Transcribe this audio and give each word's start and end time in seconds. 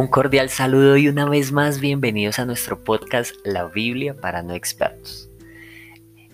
Un 0.00 0.08
cordial 0.08 0.48
saludo 0.48 0.96
y 0.96 1.08
una 1.08 1.26
vez 1.26 1.52
más 1.52 1.78
bienvenidos 1.78 2.38
a 2.38 2.46
nuestro 2.46 2.82
podcast 2.84 3.34
La 3.44 3.66
Biblia 3.66 4.16
para 4.16 4.42
no 4.42 4.54
expertos. 4.54 5.28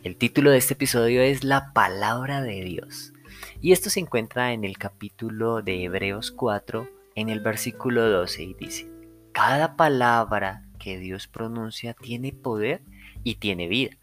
El 0.05 0.15
título 0.15 0.53
de 0.53 0.59
este 0.59 0.75
episodio 0.75 1.21
es 1.21 1.43
La 1.43 1.73
palabra 1.73 2.43
de 2.43 2.63
Dios 2.63 3.13
y 3.61 3.73
esto 3.73 3.91
se 3.91 3.99
encuentra 3.99 4.53
en 4.53 4.63
el 4.63 4.79
capítulo 4.79 5.63
de 5.63 5.83
Hebreos 5.83 6.31
4 6.31 6.89
en 7.17 7.29
el 7.29 7.41
versículo 7.41 8.09
12 8.09 8.45
y 8.45 8.55
dice, 8.55 8.89
Cada 9.33 9.75
palabra 9.75 10.63
que 10.79 10.97
Dios 10.97 11.27
pronuncia 11.27 11.93
tiene 11.93 12.31
poder 12.31 12.83
y 13.25 13.35
tiene 13.35 13.67
vida. 13.67 13.97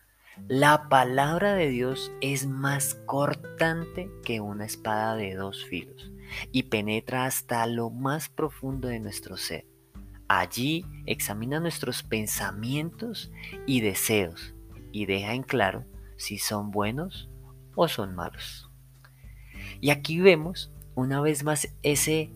La 0.49 0.89
palabra 0.89 1.53
de 1.53 1.69
Dios 1.69 2.11
es 2.19 2.47
más 2.47 2.95
cortante 3.05 4.11
que 4.25 4.41
una 4.41 4.65
espada 4.65 5.15
de 5.15 5.35
dos 5.35 5.63
filos 5.63 6.11
y 6.51 6.63
penetra 6.63 7.25
hasta 7.25 7.65
lo 7.67 7.89
más 7.89 8.29
profundo 8.29 8.87
de 8.87 8.99
nuestro 8.99 9.37
ser. 9.37 9.65
Allí 10.27 10.85
examina 11.05 11.59
nuestros 11.59 12.03
pensamientos 12.03 13.31
y 13.65 13.81
deseos 13.81 14.53
y 14.91 15.05
deja 15.05 15.33
en 15.33 15.43
claro 15.43 15.85
si 16.15 16.37
son 16.37 16.71
buenos 16.71 17.29
o 17.75 17.87
son 17.87 18.15
malos. 18.15 18.69
Y 19.81 19.89
aquí 19.89 20.19
vemos 20.19 20.71
una 20.95 21.21
vez 21.21 21.43
más 21.43 21.75
ese 21.81 22.31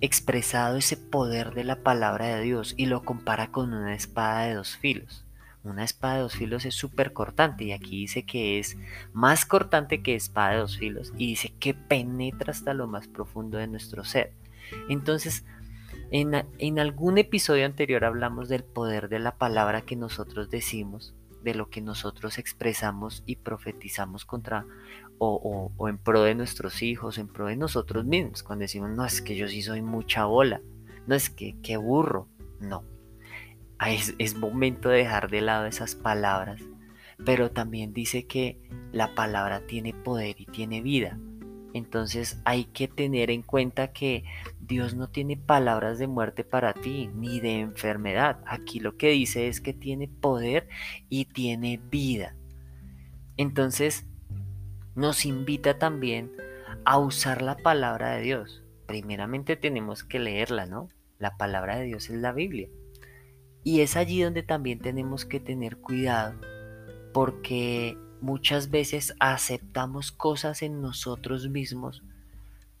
expresado, 0.00 0.76
ese 0.76 0.96
poder 0.96 1.54
de 1.54 1.64
la 1.64 1.82
palabra 1.82 2.26
de 2.26 2.42
Dios 2.42 2.74
y 2.76 2.86
lo 2.86 3.04
compara 3.04 3.50
con 3.50 3.72
una 3.72 3.94
espada 3.94 4.42
de 4.42 4.54
dos 4.54 4.76
filos. 4.76 5.24
Una 5.62 5.84
espada 5.84 6.16
de 6.16 6.22
dos 6.22 6.36
filos 6.36 6.64
es 6.64 6.74
súper 6.74 7.12
cortante 7.12 7.64
y 7.64 7.72
aquí 7.72 7.90
dice 7.90 8.24
que 8.24 8.58
es 8.58 8.78
más 9.12 9.44
cortante 9.44 10.02
que 10.02 10.14
espada 10.14 10.52
de 10.52 10.58
dos 10.58 10.78
filos 10.78 11.12
y 11.18 11.26
dice 11.26 11.52
que 11.60 11.74
penetra 11.74 12.52
hasta 12.52 12.72
lo 12.72 12.86
más 12.86 13.08
profundo 13.08 13.58
de 13.58 13.66
nuestro 13.66 14.04
ser. 14.04 14.32
Entonces, 14.88 15.44
en, 16.10 16.46
en 16.58 16.78
algún 16.78 17.18
episodio 17.18 17.66
anterior 17.66 18.04
hablamos 18.06 18.48
del 18.48 18.64
poder 18.64 19.10
de 19.10 19.18
la 19.18 19.36
palabra 19.36 19.82
que 19.82 19.96
nosotros 19.96 20.48
decimos, 20.48 21.14
de 21.42 21.54
lo 21.54 21.68
que 21.68 21.82
nosotros 21.82 22.38
expresamos 22.38 23.22
y 23.26 23.36
profetizamos 23.36 24.24
contra 24.24 24.64
o, 25.18 25.72
o, 25.76 25.88
en 25.88 25.98
pro 25.98 26.22
de 26.22 26.34
nuestros 26.34 26.82
hijos, 26.82 27.18
en 27.18 27.28
pro 27.28 27.48
de 27.48 27.56
nosotros 27.56 28.06
mismos. 28.06 28.42
Cuando 28.42 28.62
decimos, 28.62 28.90
no, 28.90 29.04
es 29.04 29.20
que 29.20 29.36
yo 29.36 29.46
sí 29.46 29.60
soy 29.60 29.82
mucha 29.82 30.24
bola, 30.24 30.62
no 31.06 31.14
es 31.14 31.28
que 31.28 31.56
qué 31.62 31.76
burro, 31.76 32.28
no 32.60 32.82
es, 33.88 34.36
momento 34.36 34.88
de 34.88 34.98
dejar 34.98 35.30
de 35.30 35.40
lado 35.40 35.66
esas 35.66 35.94
palabras, 35.94 36.60
pero 37.24 37.50
también 37.50 37.92
dice 37.92 38.26
que 38.26 38.60
la 38.92 39.14
palabra 39.14 39.66
tiene 39.66 39.94
poder 39.94 40.40
y 40.40 40.46
tiene 40.46 40.82
vida. 40.82 41.18
Entonces 41.72 42.40
hay 42.44 42.64
que 42.64 42.88
tener 42.88 43.30
en 43.30 43.42
cuenta 43.42 43.92
que 43.92 44.24
Dios 44.60 44.94
no 44.94 45.08
tiene 45.08 45.36
palabras 45.36 45.98
de 45.98 46.08
muerte 46.08 46.44
para 46.44 46.74
ti, 46.74 47.08
ni 47.14 47.40
de 47.40 47.60
enfermedad. 47.60 48.40
Aquí 48.46 48.80
lo 48.80 48.96
que 48.96 49.10
dice 49.10 49.48
es 49.48 49.60
que 49.60 49.72
tiene 49.72 50.08
poder 50.08 50.68
y 51.08 51.26
tiene 51.26 51.80
vida. 51.90 52.34
Entonces 53.36 54.06
nos 54.94 55.24
invita 55.24 55.78
también 55.78 56.32
a 56.84 56.98
usar 56.98 57.40
la 57.40 57.56
palabra 57.56 58.16
de 58.16 58.22
Dios. 58.22 58.62
Primeramente 58.86 59.56
tenemos 59.56 60.02
que 60.02 60.18
leerla, 60.18 60.66
¿no? 60.66 60.88
La 61.18 61.36
palabra 61.36 61.76
de 61.76 61.84
Dios 61.84 62.10
es 62.10 62.18
la 62.18 62.32
Biblia. 62.32 62.68
Y 63.62 63.80
es 63.80 63.96
allí 63.96 64.22
donde 64.22 64.42
también 64.42 64.78
tenemos 64.78 65.24
que 65.24 65.40
tener 65.40 65.76
cuidado, 65.76 66.34
porque 67.12 67.98
muchas 68.20 68.70
veces 68.70 69.14
aceptamos 69.20 70.12
cosas 70.12 70.62
en 70.62 70.80
nosotros 70.80 71.48
mismos 71.48 72.02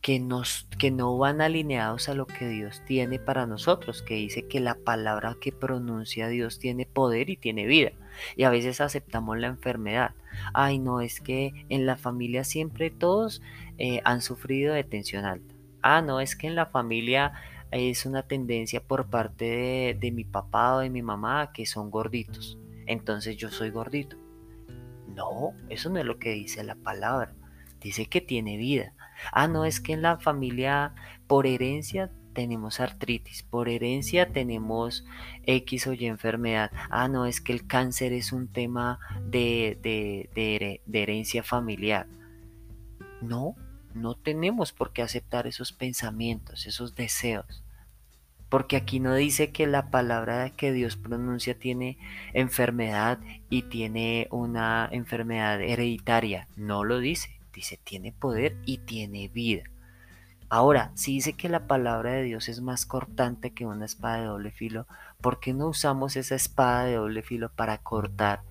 que, 0.00 0.18
nos, 0.18 0.66
que 0.78 0.90
no 0.90 1.16
van 1.18 1.40
alineados 1.40 2.08
a 2.08 2.14
lo 2.14 2.26
que 2.26 2.48
Dios 2.48 2.82
tiene 2.86 3.18
para 3.18 3.46
nosotros, 3.46 4.02
que 4.02 4.14
dice 4.14 4.46
que 4.46 4.60
la 4.60 4.74
palabra 4.74 5.36
que 5.40 5.52
pronuncia 5.52 6.28
Dios 6.28 6.58
tiene 6.58 6.86
poder 6.86 7.28
y 7.30 7.36
tiene 7.36 7.66
vida. 7.66 7.92
Y 8.36 8.44
a 8.44 8.50
veces 8.50 8.80
aceptamos 8.80 9.38
la 9.38 9.48
enfermedad. 9.48 10.12
Ay, 10.54 10.78
no, 10.78 11.00
es 11.00 11.20
que 11.20 11.66
en 11.68 11.86
la 11.86 11.96
familia 11.96 12.44
siempre 12.44 12.90
todos 12.90 13.42
eh, 13.78 14.00
han 14.04 14.22
sufrido 14.22 14.74
de 14.74 14.84
tensión 14.84 15.24
alta. 15.24 15.54
Ah, 15.82 16.02
no, 16.02 16.20
es 16.20 16.36
que 16.36 16.46
en 16.46 16.54
la 16.54 16.66
familia 16.66 17.32
es 17.70 18.06
una 18.06 18.22
tendencia 18.22 18.82
por 18.82 19.08
parte 19.08 19.96
de, 19.98 20.12
mi 20.12 20.24
papá 20.24 20.76
o 20.76 20.78
de 20.80 20.90
mi 20.90 21.02
mamá 21.02 21.52
que 21.52 21.66
son 21.66 21.90
gorditos. 21.90 22.58
Entonces 22.86 23.36
yo 23.36 23.50
soy 23.50 23.70
gordito. 23.70 24.16
No, 25.14 25.54
eso 25.68 25.90
no 25.90 25.98
es 25.98 26.04
lo 26.04 26.18
que 26.18 26.30
dice 26.30 26.64
la 26.64 26.74
palabra. 26.74 27.32
Dice 27.80 28.06
que 28.06 28.20
tiene 28.20 28.56
vida. 28.56 28.94
Ah, 29.32 29.48
no, 29.48 29.64
es 29.64 29.80
que 29.80 29.92
en 29.92 30.02
la 30.02 30.18
familia 30.18 30.94
por 31.26 31.46
herencia 31.46 32.10
tenemos 32.32 32.80
artritis, 32.80 33.42
por 33.42 33.68
herencia 33.68 34.32
tenemos 34.32 35.04
X 35.46 35.86
o 35.86 35.92
Y 35.92 36.06
enfermedad. 36.06 36.70
Ah, 36.90 37.08
no, 37.08 37.26
es 37.26 37.40
que 37.40 37.52
el 37.52 37.66
cáncer 37.66 38.12
es 38.12 38.32
un 38.32 38.48
tema 38.48 38.98
de, 39.28 39.78
de 39.82 41.02
herencia 41.02 41.42
familiar. 41.42 42.06
No, 43.20 43.54
no 43.94 44.14
tenemos 44.14 44.72
por 44.72 44.92
qué 44.92 45.02
aceptar 45.02 45.46
esos 45.46 45.72
pensamientos, 45.72 46.66
esos 46.66 46.94
deseos. 46.94 47.64
Porque 48.48 48.76
aquí 48.76 48.98
no 48.98 49.14
dice 49.14 49.52
que 49.52 49.66
la 49.66 49.90
palabra 49.90 50.50
que 50.50 50.72
Dios 50.72 50.96
pronuncia 50.96 51.58
tiene 51.58 51.98
enfermedad 52.34 53.20
y 53.48 53.62
tiene 53.62 54.26
una 54.32 54.88
enfermedad 54.90 55.60
hereditaria. 55.60 56.48
No 56.56 56.82
lo 56.84 56.98
dice. 56.98 57.30
Dice 57.52 57.78
tiene 57.82 58.12
poder 58.12 58.56
y 58.64 58.78
tiene 58.78 59.28
vida. 59.28 59.64
Ahora, 60.48 60.90
si 60.96 61.12
dice 61.12 61.34
que 61.34 61.48
la 61.48 61.68
palabra 61.68 62.10
de 62.12 62.24
Dios 62.24 62.48
es 62.48 62.60
más 62.60 62.86
cortante 62.86 63.52
que 63.52 63.66
una 63.66 63.84
espada 63.84 64.18
de 64.18 64.26
doble 64.26 64.50
filo, 64.50 64.88
¿por 65.20 65.38
qué 65.38 65.54
no 65.54 65.68
usamos 65.68 66.16
esa 66.16 66.34
espada 66.34 66.86
de 66.86 66.96
doble 66.96 67.22
filo 67.22 67.52
para 67.54 67.78
cortar 67.78 68.42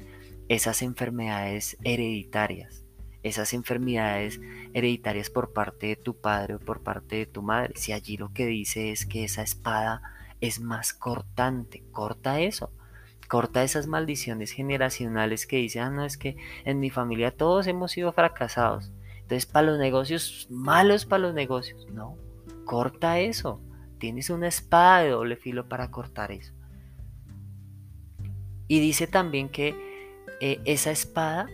esas 0.47 0.81
enfermedades 0.81 1.77
hereditarias? 1.83 2.85
Esas 3.23 3.53
enfermedades 3.53 4.39
hereditarias 4.73 5.29
por 5.29 5.53
parte 5.53 5.87
de 5.87 5.95
tu 5.95 6.15
padre 6.15 6.55
o 6.55 6.59
por 6.59 6.81
parte 6.81 7.17
de 7.17 7.25
tu 7.25 7.41
madre. 7.41 7.73
Si 7.75 7.91
allí 7.91 8.17
lo 8.17 8.33
que 8.33 8.45
dice 8.45 8.91
es 8.91 9.05
que 9.05 9.23
esa 9.23 9.41
espada 9.41 10.01
es 10.41 10.59
más 10.59 10.93
cortante, 10.93 11.83
corta 11.91 12.39
eso. 12.39 12.71
Corta 13.27 13.63
esas 13.63 13.85
maldiciones 13.85 14.51
generacionales 14.51 15.45
que 15.45 15.57
dicen, 15.57 15.83
ah, 15.83 15.89
no, 15.91 16.05
es 16.05 16.17
que 16.17 16.37
en 16.65 16.79
mi 16.79 16.89
familia 16.89 17.31
todos 17.31 17.67
hemos 17.67 17.91
sido 17.91 18.11
fracasados. 18.11 18.91
Entonces, 19.21 19.45
para 19.45 19.67
los 19.67 19.77
negocios, 19.77 20.47
malos 20.49 21.05
para 21.05 21.23
los 21.23 21.35
negocios. 21.35 21.85
No, 21.91 22.17
corta 22.65 23.19
eso. 23.19 23.61
Tienes 23.99 24.31
una 24.31 24.47
espada 24.47 25.03
de 25.03 25.09
doble 25.09 25.35
filo 25.35 25.67
para 25.67 25.91
cortar 25.91 26.31
eso. 26.31 26.53
Y 28.67 28.79
dice 28.79 29.05
también 29.05 29.49
que 29.49 29.75
eh, 30.41 30.61
esa 30.65 30.89
espada 30.89 31.47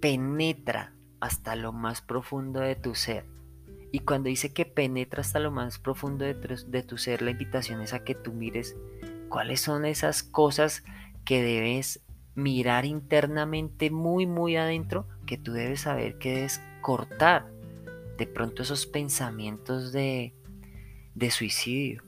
penetra 0.00 0.92
hasta 1.20 1.56
lo 1.56 1.72
más 1.72 2.02
profundo 2.02 2.60
de 2.60 2.76
tu 2.76 2.94
ser. 2.94 3.24
Y 3.92 4.00
cuando 4.00 4.28
dice 4.28 4.52
que 4.52 4.66
penetra 4.66 5.20
hasta 5.20 5.38
lo 5.38 5.50
más 5.50 5.78
profundo 5.78 6.24
de 6.24 6.82
tu, 6.82 6.98
ser, 6.98 7.22
la 7.22 7.30
invitación 7.30 7.80
es 7.80 7.92
a 7.92 8.04
que 8.04 8.14
tú 8.14 8.32
mires 8.32 8.76
cuáles 9.28 9.60
son 9.60 9.84
esas 9.84 10.22
cosas 10.22 10.84
que 11.24 11.42
debes 11.42 12.02
mirar 12.34 12.84
internamente 12.84 13.90
muy, 13.90 14.26
muy 14.26 14.56
adentro, 14.56 15.06
que 15.26 15.38
tú 15.38 15.52
debes 15.52 15.80
saber 15.82 16.18
que 16.18 16.34
debes 16.34 16.60
cortar. 16.82 17.50
De 18.18 18.26
pronto 18.26 18.62
esos 18.62 18.86
pensamientos 18.86 19.92
de, 19.92 20.34
de 21.14 21.30
suicidio, 21.30 22.02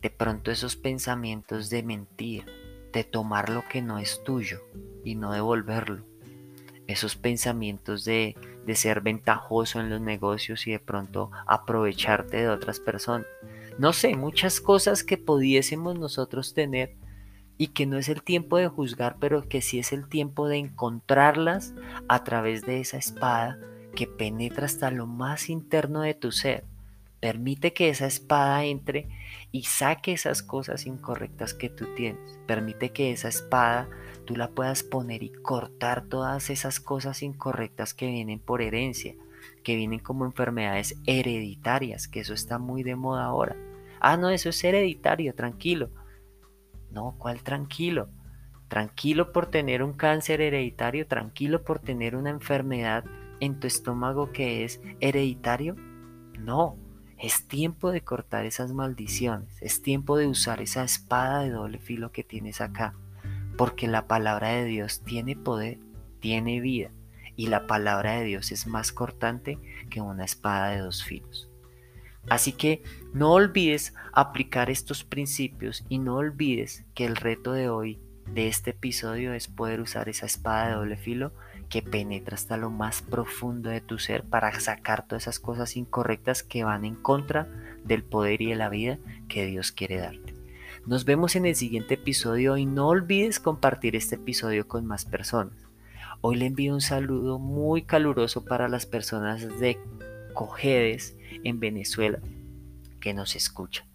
de 0.00 0.10
pronto 0.10 0.50
esos 0.50 0.76
pensamientos 0.76 1.70
de 1.70 1.82
mentir, 1.82 2.46
de 2.92 3.04
tomar 3.04 3.50
lo 3.50 3.66
que 3.68 3.82
no 3.82 3.98
es 3.98 4.22
tuyo 4.22 4.60
y 5.04 5.16
no 5.16 5.32
devolverlo 5.32 6.13
esos 6.86 7.16
pensamientos 7.16 8.04
de, 8.04 8.36
ser 8.74 9.00
ventajoso 9.00 9.80
en 9.80 9.90
los 9.90 10.00
negocios 10.00 10.66
y 10.66 10.72
de 10.72 10.78
pronto 10.78 11.30
aprovecharte 11.46 12.38
de 12.38 12.48
otras 12.48 12.80
personas. 12.80 13.26
No 13.78 13.92
sé, 13.92 14.16
muchas 14.16 14.60
cosas 14.60 15.04
que 15.04 15.16
pudiésemos 15.16 15.98
nosotros 15.98 16.54
tener 16.54 16.96
y 17.58 17.68
que 17.68 17.86
no 17.86 17.98
es 17.98 18.08
el 18.08 18.22
tiempo 18.22 18.56
de 18.56 18.68
juzgar, 18.68 19.16
pero 19.20 19.48
que 19.48 19.62
sí 19.62 19.78
es 19.78 19.92
el 19.92 20.08
tiempo 20.08 20.48
de 20.48 20.56
encontrarlas 20.56 21.74
a 22.08 22.24
través 22.24 22.62
de 22.62 22.80
esa 22.80 22.96
espada 22.96 23.58
que 23.94 24.06
penetra 24.06 24.66
hasta 24.66 24.90
lo 24.90 25.06
más 25.06 25.48
interno 25.48 26.02
de 26.02 26.14
tu 26.14 26.32
ser. 26.32 26.64
Permite 27.24 27.72
que 27.72 27.88
esa 27.88 28.04
espada 28.04 28.66
entre 28.66 29.08
y 29.50 29.62
saque 29.62 30.12
esas 30.12 30.42
cosas 30.42 30.84
incorrectas 30.84 31.54
que 31.54 31.70
tú 31.70 31.86
tienes. 31.96 32.38
Permite 32.46 32.90
que 32.90 33.12
esa 33.12 33.28
espada 33.28 33.88
tú 34.26 34.36
la 34.36 34.50
puedas 34.50 34.82
poner 34.82 35.22
y 35.22 35.32
cortar 35.32 36.04
todas 36.04 36.50
esas 36.50 36.80
cosas 36.80 37.22
incorrectas 37.22 37.94
que 37.94 38.08
vienen 38.08 38.40
por 38.40 38.60
herencia, 38.60 39.14
que 39.62 39.74
vienen 39.74 40.00
como 40.00 40.26
enfermedades 40.26 41.00
hereditarias, 41.06 42.08
que 42.08 42.20
eso 42.20 42.34
está 42.34 42.58
muy 42.58 42.82
de 42.82 42.94
moda 42.94 43.24
ahora. 43.24 43.56
Ah, 44.00 44.18
no, 44.18 44.28
eso 44.28 44.50
es 44.50 44.62
hereditario, 44.62 45.34
tranquilo. 45.34 45.88
No, 46.90 47.16
¿cuál 47.16 47.42
tranquilo? 47.42 48.10
Tranquilo 48.68 49.32
por 49.32 49.46
tener 49.46 49.82
un 49.82 49.94
cáncer 49.94 50.42
hereditario, 50.42 51.06
tranquilo 51.06 51.64
por 51.64 51.78
tener 51.78 52.16
una 52.16 52.28
enfermedad 52.28 53.02
en 53.40 53.60
tu 53.60 53.66
estómago 53.66 54.30
que 54.30 54.64
es 54.64 54.78
hereditario. 55.00 55.74
No, 56.38 56.83
Es 57.18 57.46
tiempo 57.46 57.90
de 57.90 58.02
cortar 58.02 58.44
esas 58.44 58.72
maldiciones, 58.72 59.60
es 59.62 59.82
tiempo 59.82 60.16
de 60.16 60.26
usar 60.26 60.60
esa 60.60 60.84
espada 60.84 61.40
de 61.40 61.50
doble 61.50 61.78
filo 61.78 62.12
que 62.12 62.24
tienes 62.24 62.60
acá, 62.60 62.94
porque 63.56 63.86
la 63.86 64.06
palabra 64.06 64.48
de 64.48 64.64
Dios 64.64 65.02
tiene 65.04 65.36
poder, 65.36 65.78
tiene 66.20 66.60
vida, 66.60 66.90
y 67.36 67.46
la 67.46 67.66
palabra 67.66 68.12
de 68.12 68.24
Dios 68.24 68.52
es 68.52 68.66
más 68.66 68.92
cortante 68.92 69.58
que 69.90 70.00
una 70.00 70.24
espada 70.24 70.70
de 70.70 70.78
dos 70.78 71.04
filos. 71.04 71.48
Así 72.28 72.52
que 72.52 72.82
no 73.12 73.32
olvides 73.32 73.94
aplicar 74.12 74.70
estos 74.70 75.04
principios 75.04 75.84
y 75.88 75.98
no 75.98 76.16
olvides 76.16 76.84
que 76.94 77.04
el 77.04 77.16
reto 77.16 77.52
de 77.52 77.68
hoy, 77.68 78.00
de 78.26 78.48
este 78.48 78.70
episodio, 78.70 79.34
es 79.34 79.48
poder 79.48 79.80
usar 79.80 80.08
esa 80.08 80.26
espada 80.26 80.68
de 80.68 80.74
doble 80.74 80.96
filo 80.96 81.32
que 81.74 81.82
penetra 81.82 82.36
hasta 82.36 82.56
lo 82.56 82.70
más 82.70 83.02
profundo 83.02 83.68
de 83.68 83.80
tu 83.80 83.98
ser 83.98 84.22
para 84.22 84.60
sacar 84.60 85.08
todas 85.08 85.24
esas 85.24 85.40
cosas 85.40 85.76
incorrectas 85.76 86.44
que 86.44 86.62
van 86.62 86.84
en 86.84 86.94
contra 86.94 87.48
del 87.82 88.04
poder 88.04 88.42
y 88.42 88.50
de 88.50 88.54
la 88.54 88.68
vida 88.68 89.00
que 89.26 89.44
Dios 89.44 89.72
quiere 89.72 89.96
darte. 89.96 90.36
Nos 90.86 91.04
vemos 91.04 91.34
en 91.34 91.46
el 91.46 91.56
siguiente 91.56 91.94
episodio 91.94 92.56
y 92.56 92.64
no 92.64 92.86
olvides 92.86 93.40
compartir 93.40 93.96
este 93.96 94.14
episodio 94.14 94.68
con 94.68 94.86
más 94.86 95.04
personas. 95.04 95.54
Hoy 96.20 96.36
le 96.36 96.46
envío 96.46 96.74
un 96.74 96.80
saludo 96.80 97.40
muy 97.40 97.82
caluroso 97.82 98.44
para 98.44 98.68
las 98.68 98.86
personas 98.86 99.58
de 99.58 99.76
Cojedes 100.32 101.16
en 101.42 101.58
Venezuela 101.58 102.20
que 103.00 103.14
nos 103.14 103.34
escuchan. 103.34 103.88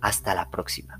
Hasta 0.00 0.34
la 0.34 0.48
próxima. 0.48 0.98